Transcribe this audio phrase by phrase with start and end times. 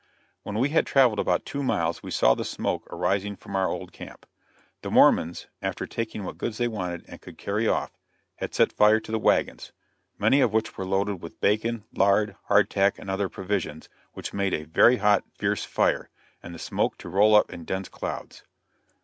[0.41, 3.91] When we had traveled about two miles we saw the smoke arising from our old
[3.93, 4.25] camp.
[4.81, 7.99] The Mormons after taking what goods they wanted and could carry off,
[8.37, 9.73] had set fire to the wagons,
[10.17, 14.55] many of which were loaded with bacon, lard, hard tack, and other provisions, which made
[14.55, 16.09] a very hot, fierce fire,
[16.41, 18.41] and the smoke to roll up in dense clouds.